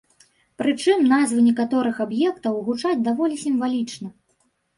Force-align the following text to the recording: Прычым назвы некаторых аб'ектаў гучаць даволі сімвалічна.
Прычым 0.61 1.03
назвы 1.11 1.43
некаторых 1.49 1.95
аб'ектаў 2.07 2.57
гучаць 2.71 2.95
даволі 3.11 3.39
сімвалічна. 3.45 4.13